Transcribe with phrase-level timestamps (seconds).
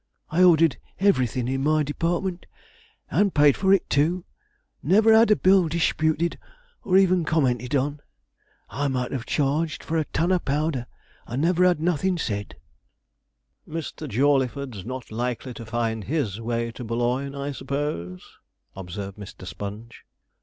[0.31, 2.47] I ordered everything in my department,
[3.11, 4.25] and paid for it too;
[4.81, 6.39] and never had a bill disputed
[6.83, 7.99] or even commented on.
[8.71, 10.87] I might have charged for a ton of powder,
[11.27, 12.55] and never had nothin' said.'
[13.69, 14.09] 'Mr.
[14.09, 18.25] Jawleyford's not likely to find his way to Boulogne, I suppose?'
[18.75, 19.45] observed Mr.
[19.45, 20.03] Sponge.